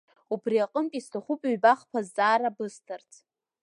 [0.33, 3.11] Убри аҟынтә исҭахуп ҩба-хԥа зҵаара бысҭарц.